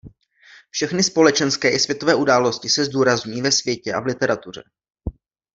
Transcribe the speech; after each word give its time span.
Všechny 0.69 1.03
společenské 1.03 1.69
i 1.71 1.79
světové 1.79 2.15
události 2.15 2.69
se 2.69 2.85
zdůrazňují 2.85 3.41
ve 3.41 3.51
světě 3.51 3.93
a 3.93 3.99
v 3.99 4.05
literatuře. 4.05 4.63